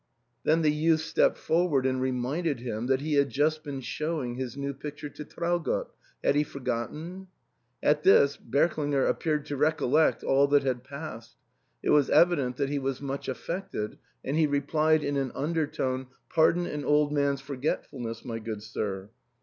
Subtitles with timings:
[0.43, 4.57] Then the youth stepped forward and reminded him that he had just been showing his
[4.57, 5.89] new picture to Traugott,
[6.23, 7.27] had he forgotten?
[7.83, 11.35] At this Berklinger ap peared to recollect all that had passed;
[11.83, 16.07] it was evi dent that he was much affected; and he replied in an undertone,"
[16.33, 19.11] Pardon an old man's forgetfulness, my good sir."